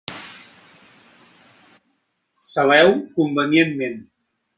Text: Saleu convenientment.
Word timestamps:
Saleu 2.53 2.91
convenientment. 3.19 4.01